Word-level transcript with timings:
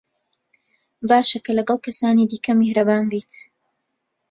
باشە 1.09 1.39
کە 1.45 1.51
لەگەڵ 1.57 1.79
کەسانی 1.85 2.29
دیکە 2.31 2.53
میهرەبان 2.59 3.03
بیت. 3.11 3.31